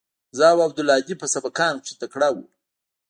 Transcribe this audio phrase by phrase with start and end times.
[0.37, 2.45] زه او عبدالهادي په سبقانو کښې تکړه وو.